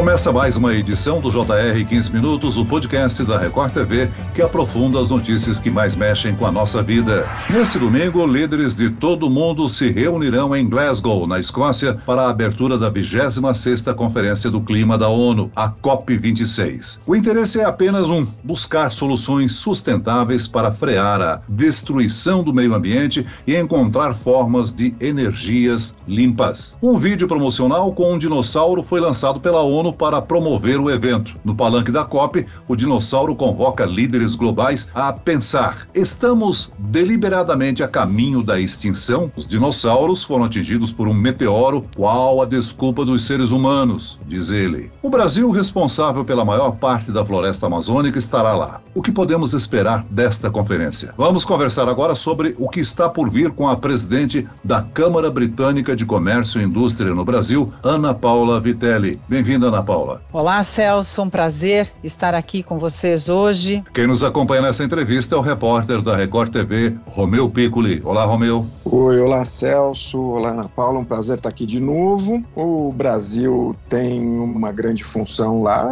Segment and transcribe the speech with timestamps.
[0.00, 4.98] Começa mais uma edição do JR 15 Minutos, o podcast da Record TV, que aprofunda
[4.98, 7.28] as notícias que mais mexem com a nossa vida.
[7.50, 12.30] Nesse domingo, líderes de todo o mundo se reunirão em Glasgow, na Escócia, para a
[12.30, 17.00] abertura da 26ª Conferência do Clima da ONU, a COP26.
[17.06, 23.26] O interesse é apenas um: buscar soluções sustentáveis para frear a destruição do meio ambiente
[23.46, 26.78] e encontrar formas de energias limpas.
[26.82, 31.34] Um vídeo promocional com um dinossauro foi lançado pela ONU para promover o evento.
[31.44, 38.42] No palanque da COP, o dinossauro convoca líderes globais a pensar: estamos deliberadamente a caminho
[38.42, 39.30] da extinção?
[39.36, 41.84] Os dinossauros foram atingidos por um meteoro.
[41.96, 44.18] Qual a desculpa dos seres humanos?
[44.26, 44.90] Diz ele.
[45.02, 48.80] O Brasil, responsável pela maior parte da floresta amazônica, estará lá.
[48.94, 51.14] O que podemos esperar desta conferência?
[51.16, 55.94] Vamos conversar agora sobre o que está por vir com a presidente da Câmara Britânica
[55.96, 59.20] de Comércio e Indústria no Brasil, Ana Paula Vitelli.
[59.28, 60.22] Bem-vinda, Ana Paula.
[60.32, 63.82] Olá, Celso, um prazer estar aqui com vocês hoje.
[63.92, 68.00] Quem nos acompanha nessa entrevista é o repórter da Record TV, Romeu Piccoli.
[68.04, 68.66] Olá, Romeu.
[68.84, 70.20] Oi, olá, Celso.
[70.20, 72.44] Olá, Ana Paula, um prazer estar aqui de novo.
[72.54, 75.84] O Brasil tem uma grande função lá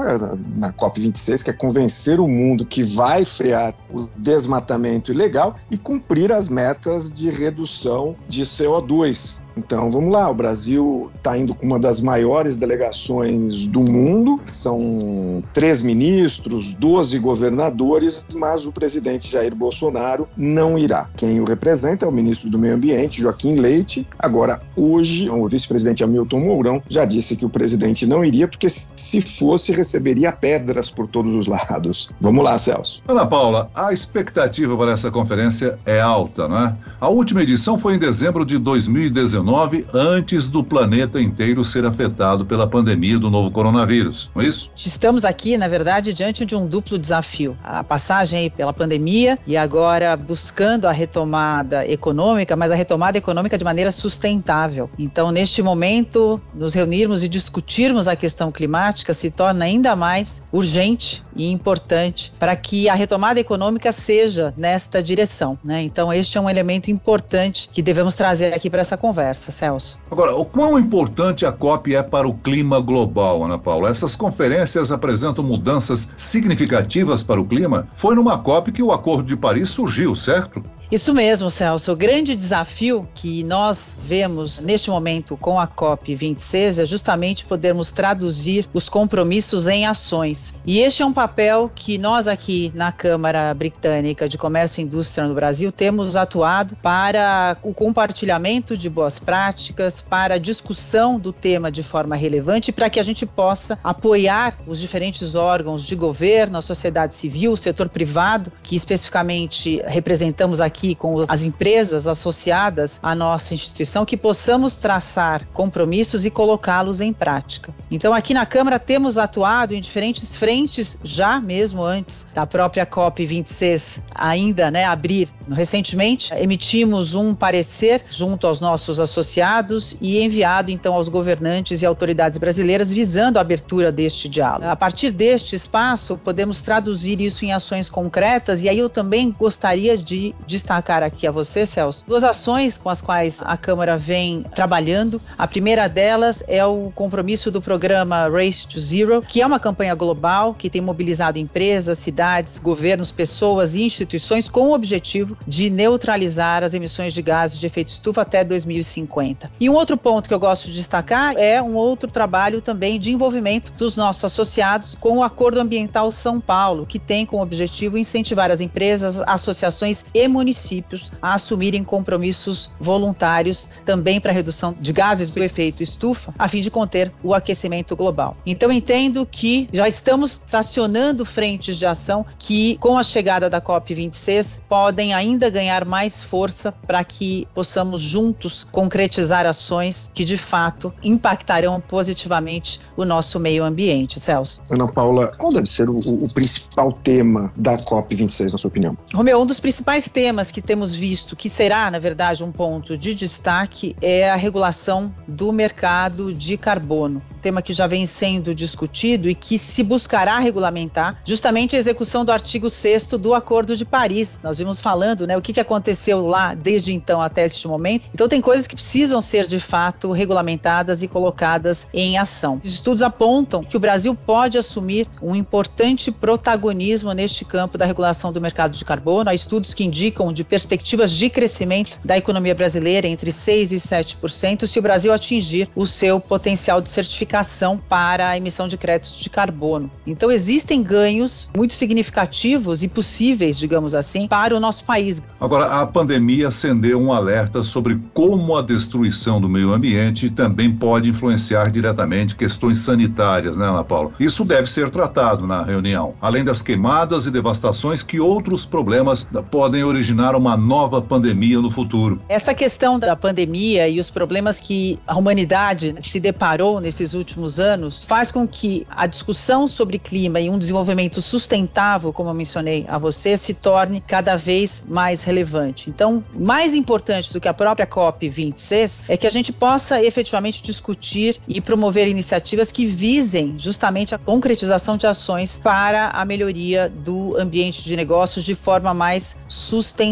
[0.56, 6.33] na COP26, que é convencer o mundo que vai frear o desmatamento ilegal e cumprir
[6.33, 11.78] as metas de redução de CO2 então vamos lá, o Brasil está indo com uma
[11.78, 20.28] das maiores delegações do mundo, são três ministros, 12 governadores, mas o presidente Jair Bolsonaro
[20.37, 21.11] não irá.
[21.17, 24.06] Quem o representa é o ministro do Meio Ambiente, Joaquim Leite.
[24.19, 29.20] Agora, hoje, o vice-presidente Hamilton Mourão já disse que o presidente não iria, porque se
[29.20, 32.11] fosse, receberia pedras por todos os lados.
[32.20, 33.03] Vamos lá, Celso.
[33.09, 36.77] Ana Paula, a expectativa para essa conferência é alta, não é?
[37.00, 39.47] A última edição foi em dezembro de 2019
[39.94, 44.70] antes do planeta inteiro ser afetado pela pandemia do novo coronavírus, não é isso?
[44.77, 47.56] Estamos aqui, na verdade, diante de um duplo desafio.
[47.62, 53.64] A passagem pela pandemia e agora buscando a retomada econômica, mas a retomada econômica de
[53.64, 54.91] maneira sustentável.
[54.98, 61.22] Então, neste momento, nos reunirmos e discutirmos a questão climática se torna ainda mais urgente
[61.34, 65.58] e importante para que a retomada econômica seja nesta direção.
[65.62, 65.82] Né?
[65.82, 69.99] Então, este é um elemento importante que devemos trazer aqui para essa conversa conversa, Celso.
[70.10, 73.88] Agora, o quão importante a COP é para o clima global, Ana Paula?
[73.88, 77.87] Essas conferências apresentam mudanças significativas para o clima?
[77.94, 80.62] Foi numa COP que o Acordo de Paris surgiu, certo?
[80.91, 81.93] Isso mesmo, Celso.
[81.93, 88.66] O grande desafio que nós vemos neste momento com a COP26 é justamente podermos traduzir
[88.72, 90.54] os compromissos em ações.
[90.65, 95.28] E este é um papel que nós aqui na Câmara Britânica de Comércio e Indústria
[95.28, 101.70] no Brasil temos atuado para o compartilhamento de boas práticas, para a discussão do tema
[101.70, 106.62] de forma relevante, para que a gente possa apoiar os diferentes órgãos de governo, a
[106.62, 113.12] sociedade civil, o setor privado, que especificamente representamos aqui aqui com as empresas associadas à
[113.15, 117.75] nossa instituição que possamos traçar compromissos e colocá-los em prática.
[117.91, 124.00] Então, aqui na Câmara temos atuado em diferentes frentes, já mesmo antes da própria COP26
[124.15, 125.28] ainda né, abrir.
[125.50, 132.38] Recentemente, emitimos um parecer junto aos nossos associados e enviado então aos governantes e autoridades
[132.38, 134.67] brasileiras visando a abertura deste diálogo.
[134.67, 139.99] A partir deste espaço, podemos traduzir isso em ações concretas e aí eu também gostaria
[139.99, 144.45] de destacar destacar aqui a você, Celso, duas ações com as quais a Câmara vem
[144.55, 145.21] trabalhando.
[145.39, 149.95] A primeira delas é o compromisso do programa Race to Zero, que é uma campanha
[149.95, 156.62] global que tem mobilizado empresas, cidades, governos, pessoas e instituições com o objetivo de neutralizar
[156.62, 159.50] as emissões de gases de efeito estufa até 2050.
[159.59, 163.11] E um outro ponto que eu gosto de destacar é um outro trabalho também de
[163.11, 168.50] envolvimento dos nossos associados com o Acordo Ambiental São Paulo, que tem como objetivo incentivar
[168.50, 175.30] as empresas, associações e municípios municípios a assumirem compromissos voluntários também para redução de gases
[175.30, 178.37] do efeito estufa, a fim de conter o aquecimento global.
[178.44, 184.60] Então entendo que já estamos tracionando frentes de ação que, com a chegada da COP26,
[184.69, 191.81] podem ainda ganhar mais força para que possamos juntos concretizar ações que de fato impactarão
[191.81, 194.19] positivamente o nosso meio ambiente.
[194.19, 194.61] Celso.
[194.70, 198.96] Ana Paula, qual deve ser o, o principal tema da COP26, na sua opinião?
[199.14, 203.15] Romeu, um dos principais temas que temos visto que será, na verdade, um ponto de
[203.15, 207.23] destaque é a regulação do mercado de carbono.
[207.41, 212.33] tema que já vem sendo discutido e que se buscará regulamentar justamente a execução do
[212.33, 214.41] artigo 6 do Acordo de Paris.
[214.43, 218.09] Nós vimos falando, né, o que, aconteceu lá desde então até este momento.
[218.15, 222.61] Então tem coisas que precisam ser de fato regulamentadas e colocadas em ação.
[222.62, 228.33] Os estudos apontam que o Brasil pode assumir um importante protagonismo neste campo da regulação
[228.33, 229.31] do mercado de carbono.
[229.31, 234.67] Há estudos que indicam de perspectivas de crescimento da economia brasileira entre 6 e 7%
[234.67, 239.29] se o Brasil atingir o seu potencial de certificação para a emissão de créditos de
[239.29, 239.90] carbono.
[240.06, 245.20] Então existem ganhos muito significativos e possíveis, digamos assim, para o nosso país.
[245.40, 251.08] Agora, a pandemia acendeu um alerta sobre como a destruição do meio ambiente também pode
[251.08, 254.12] influenciar diretamente questões sanitárias, né, Ana Paula?
[254.20, 256.14] Isso deve ser tratado na reunião.
[256.20, 262.20] Além das queimadas e devastações, que outros problemas podem originar uma nova pandemia no futuro?
[262.29, 268.05] Essa questão da pandemia e os problemas que a humanidade se deparou nesses últimos anos
[268.05, 272.99] faz com que a discussão sobre clima e um desenvolvimento sustentável, como eu mencionei a
[272.99, 275.91] você, se torne cada vez mais relevante.
[275.91, 281.41] Então, mais importante do que a própria COP26 é que a gente possa efetivamente discutir
[281.47, 287.85] e promover iniciativas que visem justamente a concretização de ações para a melhoria do ambiente
[287.85, 290.07] de negócios de forma mais sustentável.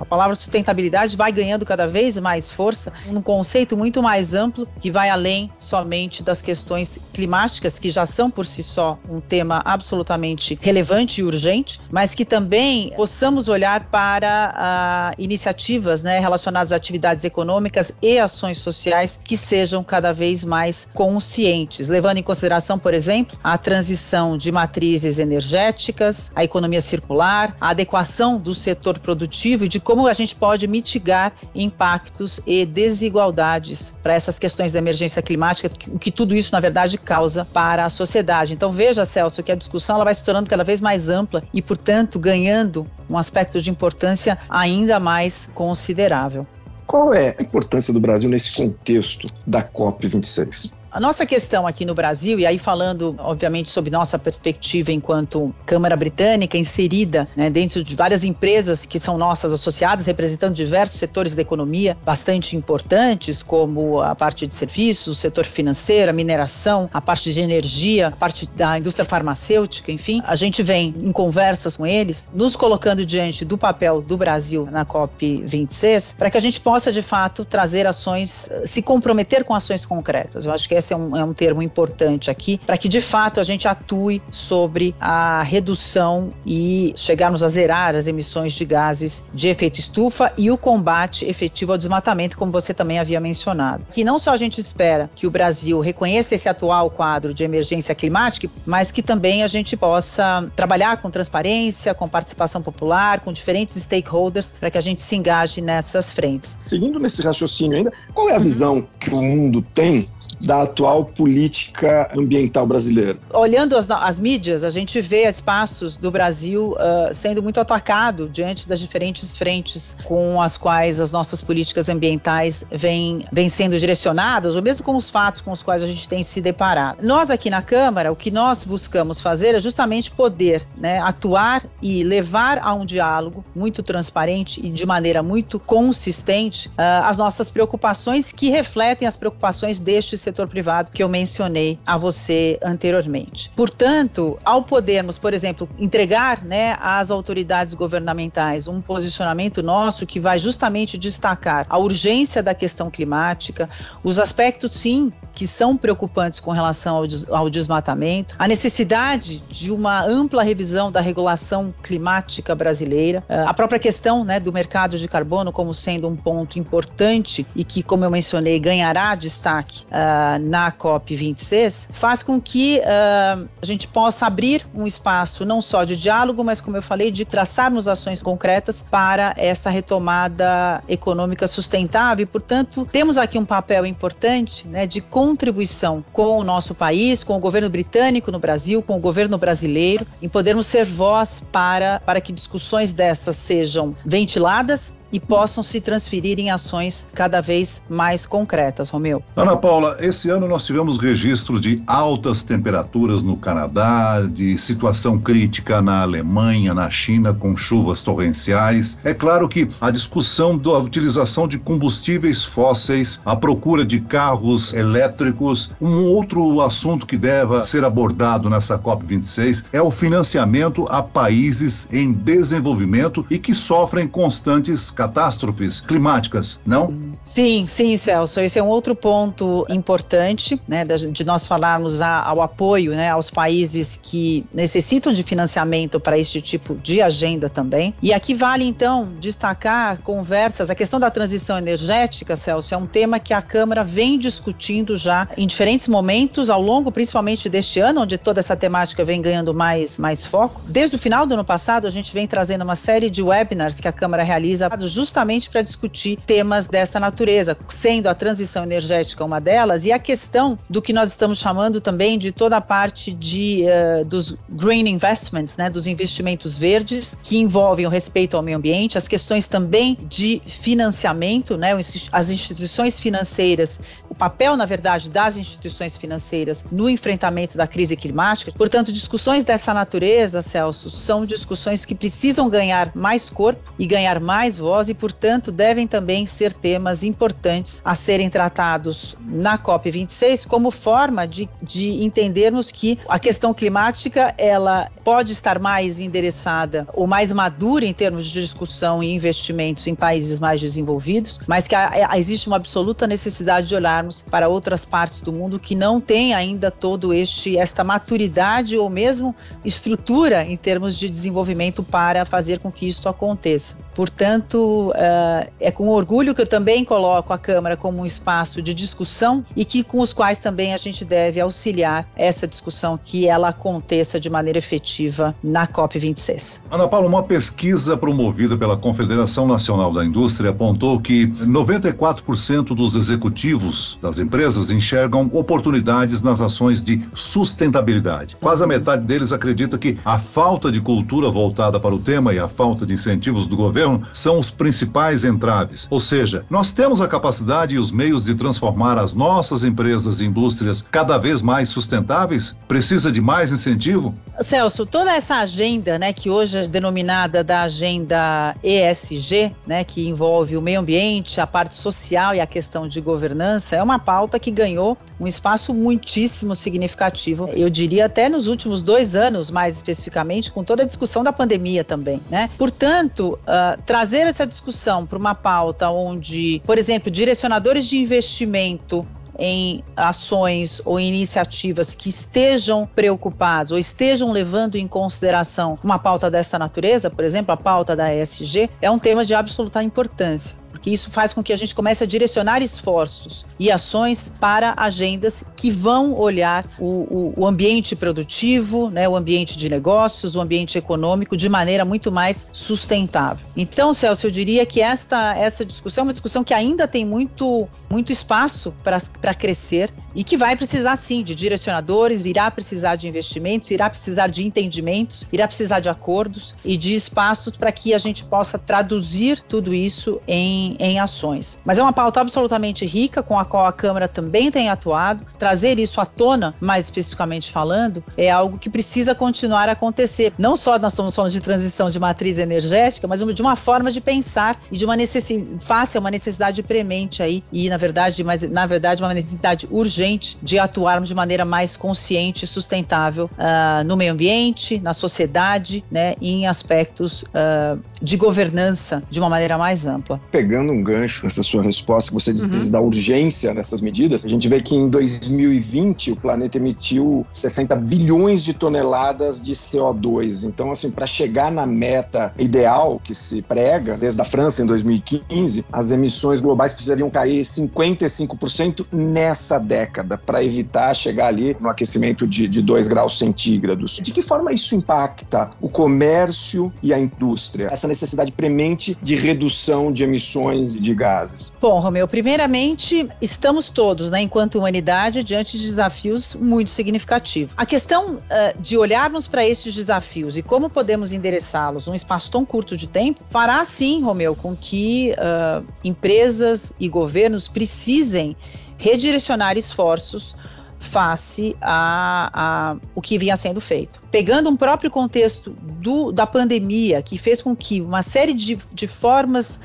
[0.00, 4.90] A palavra sustentabilidade vai ganhando cada vez mais força num conceito muito mais amplo que
[4.90, 10.58] vai além somente das questões climáticas, que já são por si só um tema absolutamente
[10.60, 17.24] relevante e urgente, mas que também possamos olhar para uh, iniciativas né, relacionadas a atividades
[17.24, 23.38] econômicas e ações sociais que sejam cada vez mais conscientes, levando em consideração, por exemplo,
[23.42, 29.33] a transição de matrizes energéticas, a economia circular, a adequação do setor produtivo
[29.64, 35.20] e de como a gente pode mitigar impactos e desigualdades para essas questões da emergência
[35.20, 38.54] climática, o que tudo isso, na verdade, causa para a sociedade.
[38.54, 41.60] Então, veja, Celso, que a discussão ela vai se tornando cada vez mais ampla e,
[41.60, 46.46] portanto, ganhando um aspecto de importância ainda mais considerável.
[46.86, 50.70] Qual é a importância do Brasil nesse contexto da COP26?
[50.94, 55.96] A nossa questão aqui no Brasil, e aí falando, obviamente, sobre nossa perspectiva enquanto Câmara
[55.96, 61.42] Britânica inserida né, dentro de várias empresas que são nossas associadas, representando diversos setores da
[61.42, 67.34] economia bastante importantes, como a parte de serviços, o setor financeiro, a mineração, a parte
[67.34, 72.28] de energia, a parte da indústria farmacêutica, enfim, a gente vem em conversas com eles,
[72.32, 77.02] nos colocando diante do papel do Brasil na COP26, para que a gente possa, de
[77.02, 80.46] fato, trazer ações, se comprometer com ações concretas.
[80.46, 83.40] Eu acho que esse é um, é um termo importante aqui, para que de fato
[83.40, 89.48] a gente atue sobre a redução e chegarmos a zerar as emissões de gases de
[89.48, 93.86] efeito estufa e o combate efetivo ao desmatamento, como você também havia mencionado.
[93.92, 97.94] Que não só a gente espera que o Brasil reconheça esse atual quadro de emergência
[97.94, 103.80] climática, mas que também a gente possa trabalhar com transparência, com participação popular, com diferentes
[103.82, 106.56] stakeholders, para que a gente se engaje nessas frentes.
[106.58, 110.06] Seguindo nesse raciocínio ainda, qual é a visão que o mundo tem
[110.46, 113.18] da atual política ambiental brasileira?
[113.32, 118.68] Olhando as, as mídias, a gente vê espaços do Brasil uh, sendo muito atacado diante
[118.68, 124.62] das diferentes frentes com as quais as nossas políticas ambientais vêm, vêm sendo direcionadas, ou
[124.62, 127.02] mesmo com os fatos com os quais a gente tem se deparado.
[127.02, 132.02] Nós aqui na Câmara, o que nós buscamos fazer é justamente poder né, atuar e
[132.02, 138.32] levar a um diálogo muito transparente e de maneira muito consistente uh, as nossas preocupações
[138.32, 143.50] que refletem as preocupações deste setor privado que eu mencionei a você anteriormente.
[143.54, 150.38] Portanto, ao podermos, por exemplo, entregar né, às autoridades governamentais um posicionamento nosso que vai
[150.38, 153.68] justamente destacar a urgência da questão climática,
[154.02, 159.72] os aspectos, sim, que são preocupantes com relação ao, des ao desmatamento, a necessidade de
[159.72, 165.52] uma ampla revisão da regulação climática brasileira, a própria questão né, do mercado de carbono
[165.52, 171.88] como sendo um ponto importante e que, como eu mencionei, ganhará destaque uh, na COP26,
[171.92, 176.60] faz com que uh, a gente possa abrir um espaço não só de diálogo, mas,
[176.60, 182.22] como eu falei, de traçarmos ações concretas para essa retomada econômica sustentável.
[182.22, 187.36] E, portanto, temos aqui um papel importante né, de contribuição com o nosso país, com
[187.36, 192.20] o governo britânico no Brasil, com o governo brasileiro, em podermos ser voz para, para
[192.20, 198.90] que discussões dessas sejam ventiladas e possam se transferir em ações cada vez mais concretas,
[198.90, 199.22] Romeu.
[199.36, 205.80] Ana Paula, esse ano nós tivemos registro de altas temperaturas no Canadá, de situação crítica
[205.80, 208.98] na Alemanha, na China, com chuvas torrenciais.
[209.04, 215.70] É claro que a discussão da utilização de combustíveis fósseis, a procura de carros elétricos,
[215.80, 222.12] um outro assunto que deve ser abordado nessa COP26 é o financiamento a países em
[222.12, 226.92] desenvolvimento e que sofrem constantes catástrofes climáticas, não?
[227.24, 228.40] Sim, sim, Celso.
[228.40, 233.98] Esse é um outro ponto importante, né, de nós falarmos ao apoio, né, aos países
[234.02, 237.94] que necessitam de financiamento para este tipo de agenda também.
[238.02, 240.70] E aqui vale então destacar conversas.
[240.70, 245.28] A questão da transição energética, Celso, é um tema que a Câmara vem discutindo já
[245.36, 249.98] em diferentes momentos ao longo, principalmente deste ano, onde toda essa temática vem ganhando mais
[249.98, 250.60] mais foco.
[250.66, 253.88] Desde o final do ano passado, a gente vem trazendo uma série de webinars que
[253.88, 259.84] a Câmara realiza justamente para discutir temas dessa natureza, sendo a transição energética uma delas
[259.84, 264.04] e a questão do que nós estamos chamando também de toda a parte de uh,
[264.04, 269.08] dos green investments, né, dos investimentos verdes que envolvem o respeito ao meio ambiente, as
[269.08, 271.72] questões também de financiamento, né,
[272.12, 278.52] as instituições financeiras, o papel na verdade das instituições financeiras no enfrentamento da crise climática.
[278.56, 284.56] Portanto, discussões dessa natureza, Celso, são discussões que precisam ganhar mais corpo e ganhar mais
[284.56, 291.26] voz e, portanto, devem também ser temas importantes a serem tratados na COP26 como forma
[291.26, 297.84] de, de entendermos que a questão climática ela pode estar mais endereçada ou mais madura
[297.84, 302.46] em termos de discussão e investimentos em países mais desenvolvidos, mas que a, a, existe
[302.46, 307.12] uma absoluta necessidade de olharmos para outras partes do mundo que não têm ainda todo
[307.12, 313.08] este esta maturidade ou mesmo estrutura em termos de desenvolvimento para fazer com que isso
[313.08, 313.76] aconteça.
[313.94, 318.74] Portanto, uh, é com orgulho que eu também coloco a Câmara como um espaço de
[318.74, 323.48] discussão e que com os quais também a gente deve auxiliar essa discussão que ela
[323.48, 326.60] aconteça de maneira efetiva na COP26.
[326.70, 333.98] Ana Paula, uma pesquisa promovida pela Confederação Nacional da Indústria apontou que 94% dos executivos
[334.00, 338.36] das empresas enxergam oportunidades nas ações de sustentabilidade.
[338.40, 342.38] Quase a metade deles acredita que a falta de cultura voltada para o tema e
[342.38, 345.86] a falta de incentivos do governo são os principais entraves.
[345.90, 350.24] Ou seja, nós temos a capacidade e os meios de transformar as nossas empresas e
[350.24, 352.56] indústrias cada vez mais sustentáveis?
[352.66, 354.14] Precisa de mais incentivo?
[354.40, 360.56] Celso, toda essa agenda, né, que hoje é denominada da agenda ESG, né, que envolve
[360.56, 364.50] o meio ambiente, a parte social e a questão de governança, é uma pauta que
[364.50, 367.48] ganhou um espaço muitíssimo significativo.
[367.54, 371.84] Eu diria até nos últimos dois anos, mais especificamente, com toda a discussão da pandemia
[371.84, 372.50] também, né?
[372.58, 379.06] Portanto, uh, trazer essa discussão para uma pauta onde, por exemplo, direcionadores de investimento
[379.38, 386.58] em ações ou iniciativas que estejam preocupados ou estejam levando em consideração uma pauta desta
[386.58, 391.10] natureza, por exemplo, a pauta da ESG, é um tema de absoluta importância porque isso
[391.10, 396.12] faz com que a gente comece a direcionar esforços e ações para agendas que vão
[396.12, 401.48] olhar o, o, o ambiente produtivo, né, o ambiente de negócios, o ambiente econômico de
[401.48, 403.46] maneira muito mais sustentável.
[403.56, 407.66] Então, Celso, eu diria que esta, essa discussão é uma discussão que ainda tem muito,
[407.88, 413.70] muito espaço para crescer e que vai precisar sim de direcionadores, irá precisar de investimentos,
[413.70, 418.22] irá precisar de entendimentos, irá precisar de acordos e de espaços para que a gente
[418.24, 421.58] possa traduzir tudo isso em em, ações.
[421.64, 425.26] Mas é uma pauta absolutamente rica, com a qual a Câmara também tem atuado.
[425.38, 430.32] Trazer isso à tona, mais especificamente falando, é algo que precisa continuar a acontecer.
[430.38, 434.00] Não só nós estamos falando de transição de matriz energética, mas de uma forma de
[434.00, 438.42] pensar e de uma necessidade, face a uma necessidade premente aí, e na verdade, mas
[438.48, 443.96] na verdade, uma necessidade urgente de atuarmos de maneira mais consciente e sustentável uh, no
[443.96, 450.20] meio ambiente, na sociedade, né, em aspectos uh, de governança de uma maneira mais ampla.
[450.30, 452.48] Pegando pegando um gancho nessa sua resposta, que você uhum.
[452.48, 457.76] diz da urgência nessas medidas, a gente vê que em 2020 o planeta emitiu 60
[457.76, 460.44] bilhões de toneladas de CO2.
[460.44, 465.66] Então, assim, para chegar na meta ideal que se prega, desde a França em 2015,
[465.72, 472.48] as emissões globais precisariam cair 55% nessa década para evitar chegar ali no aquecimento de,
[472.48, 474.00] de 2 graus centígrados.
[474.02, 477.68] De que forma isso impacta o comércio e a indústria?
[477.70, 481.52] Essa necessidade premente de redução de emissões emissões de gases?
[481.60, 487.54] Bom, Romeu, primeiramente, estamos todos, né, enquanto humanidade, diante de desafios muito significativos.
[487.56, 488.20] A questão uh,
[488.60, 493.20] de olharmos para esses desafios e como podemos endereçá-los num espaço tão curto de tempo
[493.28, 498.36] fará sim, Romeu, com que uh, empresas e governos precisem
[498.78, 500.36] redirecionar esforços
[500.78, 504.00] face a, a, o que vinha sendo feito.
[504.10, 508.86] Pegando um próprio contexto do, da pandemia, que fez com que uma série de, de
[508.86, 509.58] formas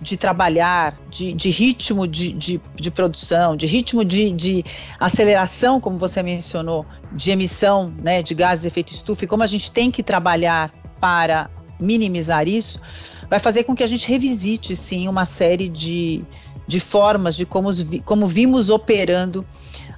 [0.00, 4.64] de trabalhar, de, de ritmo de, de, de, produção, de ritmo de, de,
[5.00, 9.46] aceleração, como você mencionou, de emissão né, de gases de efeito estufa, e como a
[9.46, 11.50] gente tem que trabalhar para
[11.80, 12.80] minimizar isso,
[13.28, 16.22] vai fazer com que a gente revisite, sim, uma série de,
[16.66, 17.68] de formas de como,
[18.04, 19.46] como vimos operando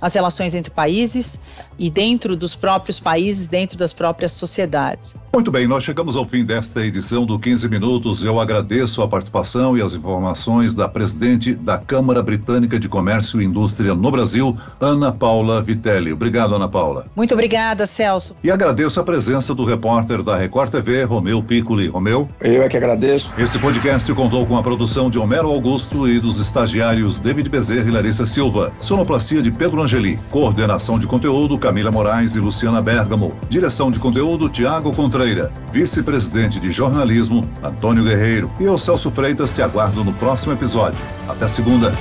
[0.01, 1.39] as relações entre países
[1.79, 5.17] e dentro dos próprios países, dentro das próprias sociedades.
[5.33, 8.23] Muito bem, nós chegamos ao fim desta edição do 15 Minutos.
[8.23, 13.45] Eu agradeço a participação e as informações da presidente da Câmara Britânica de Comércio e
[13.45, 16.13] Indústria no Brasil, Ana Paula Vitelli.
[16.13, 17.07] Obrigado, Ana Paula.
[17.15, 18.35] Muito obrigada, Celso.
[18.43, 21.87] E agradeço a presença do repórter da Record TV, Romeu Piccoli.
[21.89, 22.29] Romeu?
[22.41, 23.33] Eu é que agradeço.
[23.39, 27.93] Esse podcast contou com a produção de Homero Augusto e dos estagiários David Bezerra e
[27.93, 28.73] Larissa Silva.
[28.81, 30.21] Sonoplastia de Pedro Angeli.
[30.31, 33.35] Coordenação de conteúdo, Camila Moraes e Luciana Bergamo.
[33.49, 35.51] Direção de conteúdo, Tiago Contreira.
[35.73, 38.51] Vice-presidente de jornalismo, Antônio Guerreiro.
[38.61, 41.01] E eu, Celso Freitas, te aguardo no próximo episódio.
[41.27, 41.95] Até segunda.